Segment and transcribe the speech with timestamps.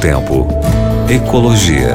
[0.00, 0.46] Tempo.
[1.10, 1.94] Ecologia.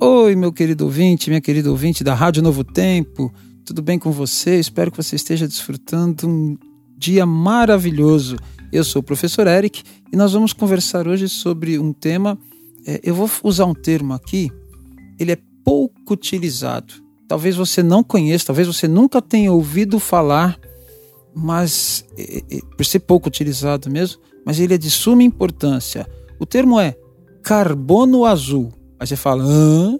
[0.00, 3.30] Oi, meu querido ouvinte, minha querida ouvinte da Rádio Novo Tempo.
[3.62, 4.58] Tudo bem com você?
[4.58, 6.56] Espero que você esteja desfrutando um
[6.96, 8.36] dia maravilhoso.
[8.72, 12.38] Eu sou o professor Eric e nós vamos conversar hoje sobre um tema.
[12.86, 14.50] É, eu vou usar um termo aqui,
[15.20, 16.94] ele é pouco utilizado.
[17.28, 20.58] Talvez você não conheça, talvez você nunca tenha ouvido falar
[21.38, 26.08] mas é, é, por ser pouco utilizado mesmo, mas ele é de suma importância.
[26.40, 26.96] O termo é
[27.42, 28.72] carbono azul.
[28.98, 29.98] Aí você fala, Hã?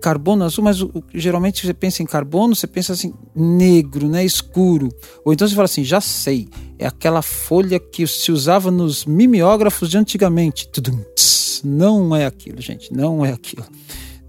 [0.00, 4.88] carbono azul, mas o, geralmente você pensa em carbono, você pensa assim, negro, né, escuro.
[5.22, 6.48] Ou então você fala assim, já sei,
[6.78, 10.66] é aquela folha que se usava nos mimeógrafos de antigamente.
[10.68, 13.66] Tudum, tss, não é aquilo, gente, não é aquilo.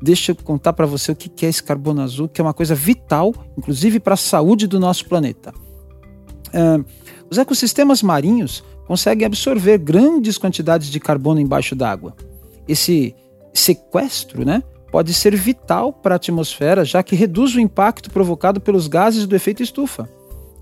[0.01, 2.75] Deixa eu contar para você o que é esse carbono azul, que é uma coisa
[2.75, 5.53] vital, inclusive para a saúde do nosso planeta.
[6.53, 6.85] Uh,
[7.29, 12.13] os ecossistemas marinhos conseguem absorver grandes quantidades de carbono embaixo d'água.
[12.67, 13.15] Esse
[13.53, 18.87] sequestro né, pode ser vital para a atmosfera, já que reduz o impacto provocado pelos
[18.87, 20.09] gases do efeito estufa.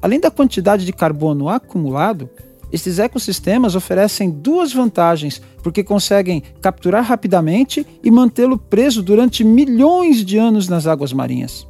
[0.01, 2.29] Além da quantidade de carbono acumulado,
[2.71, 10.37] estes ecossistemas oferecem duas vantagens, porque conseguem capturar rapidamente e mantê-lo preso durante milhões de
[10.37, 11.67] anos nas águas marinhas.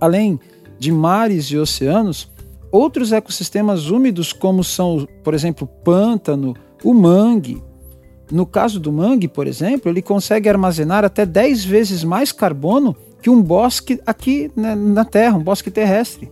[0.00, 0.38] Além
[0.78, 2.30] de mares e oceanos,
[2.72, 6.54] Outros ecossistemas úmidos, como são, por exemplo, o pântano,
[6.84, 7.62] o mangue.
[8.30, 13.28] No caso do mangue, por exemplo, ele consegue armazenar até 10 vezes mais carbono que
[13.28, 16.30] um bosque aqui na Terra, um bosque terrestre.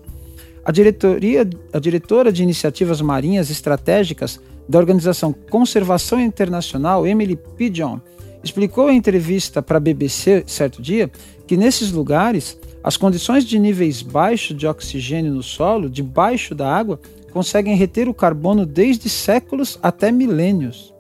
[0.65, 7.99] A, diretoria, a diretora de iniciativas marinhas estratégicas da Organização Conservação Internacional, Emily Pigeon,
[8.45, 11.11] explicou em entrevista para a BBC certo dia
[11.47, 17.01] que nesses lugares as condições de níveis baixos de oxigênio no solo, debaixo da água,
[17.33, 20.95] conseguem reter o carbono desde séculos até milênios.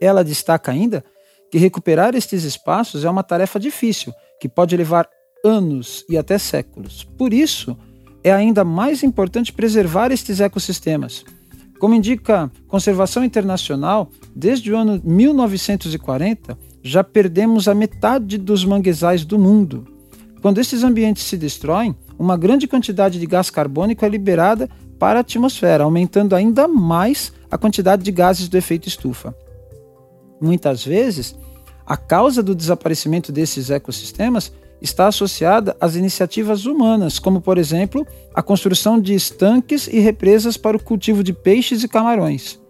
[0.00, 1.04] Ela destaca ainda
[1.50, 5.08] que recuperar estes espaços é uma tarefa difícil, que pode levar
[5.44, 7.04] anos e até séculos.
[7.16, 7.76] Por isso,
[8.22, 11.24] é ainda mais importante preservar estes ecossistemas.
[11.78, 19.38] Como indica Conservação Internacional, desde o ano 1940 já perdemos a metade dos manguezais do
[19.38, 19.86] mundo.
[20.40, 24.68] Quando esses ambientes se destroem, uma grande quantidade de gás carbônico é liberada
[24.98, 29.34] para a atmosfera, aumentando ainda mais a quantidade de gases do efeito estufa.
[30.40, 31.34] Muitas vezes,
[31.86, 38.42] a causa do desaparecimento desses ecossistemas está associada às iniciativas humanas, como, por exemplo, a
[38.42, 42.60] construção de estanques e represas para o cultivo de peixes e camarões.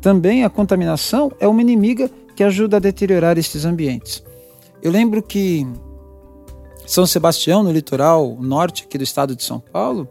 [0.00, 4.24] Também a contaminação é uma inimiga que ajuda a deteriorar estes ambientes.
[4.82, 5.64] Eu lembro que
[6.86, 10.08] São Sebastião, no litoral norte aqui do estado de São Paulo,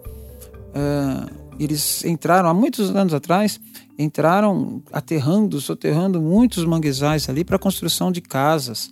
[0.70, 3.60] uh, eles entraram há muitos anos atrás,
[3.98, 8.92] entraram aterrando, soterrando muitos manguezais ali para construção de casas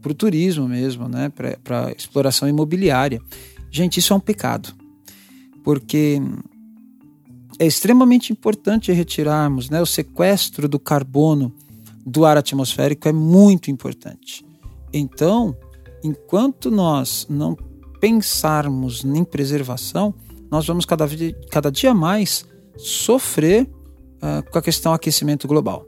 [0.00, 1.30] para o turismo mesmo, né?
[1.62, 3.20] para exploração imobiliária.
[3.70, 4.74] Gente, isso é um pecado,
[5.62, 6.20] porque
[7.58, 9.80] é extremamente importante retirarmos né?
[9.82, 11.52] o sequestro do carbono
[12.06, 14.44] do ar atmosférico, é muito importante.
[14.92, 15.54] Então,
[16.02, 17.56] enquanto nós não
[18.00, 20.14] pensarmos em preservação,
[20.50, 21.06] nós vamos cada,
[21.50, 22.44] cada dia mais
[22.76, 23.68] sofrer
[24.16, 25.84] uh, com a questão aquecimento global.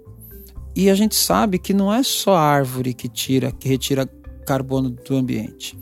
[0.75, 4.07] E a gente sabe que não é só a árvore que tira, que retira
[4.47, 5.79] carbono do ambiente.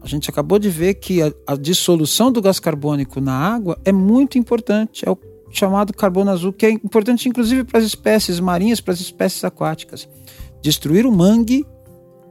[0.00, 3.92] A gente acabou de ver que a, a dissolução do gás carbônico na água é
[3.92, 5.18] muito importante, é o
[5.50, 10.08] chamado carbono azul, que é importante inclusive para as espécies marinhas, para as espécies aquáticas.
[10.62, 11.66] Destruir o mangue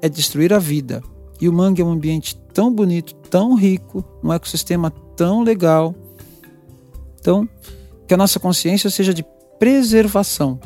[0.01, 1.03] é destruir a vida.
[1.39, 5.95] E o mangue é um ambiente tão bonito, tão rico, um ecossistema tão legal.
[7.19, 7.47] Então,
[8.07, 9.25] que a nossa consciência seja de
[9.57, 10.59] preservação,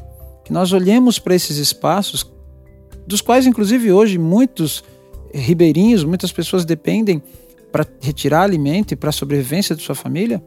[0.46, 2.32] que nós olhemos para esses espaços,
[3.06, 4.84] dos quais, inclusive, hoje muitos
[5.34, 7.22] ribeirinhos, muitas pessoas dependem
[7.72, 10.44] para retirar alimento e para a sobrevivência de sua família,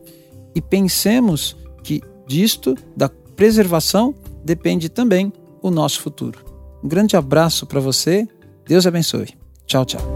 [0.55, 4.15] e pensemos que disto, da preservação,
[4.45, 6.39] depende também o nosso futuro.
[6.83, 8.27] Um grande abraço para você,
[8.67, 9.29] Deus abençoe.
[9.67, 10.16] Tchau, tchau.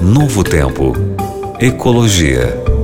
[0.00, 0.92] Novo Tempo.
[1.58, 2.75] Ecologia.